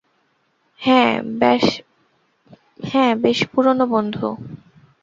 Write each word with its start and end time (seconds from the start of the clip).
হ্যাঁ, 0.81 1.13
ব্যস 3.21 3.39
পুরানো 3.51 3.85
বন্ধু। 3.87 4.27